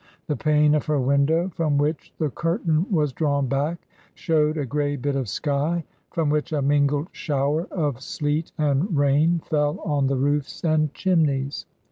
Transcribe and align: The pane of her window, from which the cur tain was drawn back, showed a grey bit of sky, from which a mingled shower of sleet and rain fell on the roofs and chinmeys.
The 0.25 0.35
pane 0.35 0.73
of 0.73 0.87
her 0.87 0.99
window, 0.99 1.49
from 1.49 1.77
which 1.77 2.11
the 2.17 2.31
cur 2.31 2.57
tain 2.57 2.87
was 2.91 3.13
drawn 3.13 3.45
back, 3.45 3.85
showed 4.15 4.57
a 4.57 4.65
grey 4.65 4.95
bit 4.95 5.15
of 5.15 5.29
sky, 5.29 5.83
from 6.09 6.31
which 6.31 6.51
a 6.51 6.61
mingled 6.63 7.09
shower 7.11 7.65
of 7.69 8.01
sleet 8.01 8.51
and 8.57 8.97
rain 8.97 9.41
fell 9.45 9.79
on 9.81 10.07
the 10.07 10.17
roofs 10.17 10.63
and 10.63 10.91
chinmeys. 10.95 11.67